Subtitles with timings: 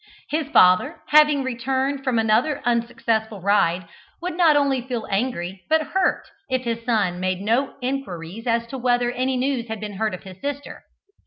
[0.31, 3.87] His father, having returned from another unsuccessful ride,
[4.19, 8.79] would not only feel angry, but hurt, if his son made no inquiries as to
[8.79, 10.85] whether any news had been heard of his sister.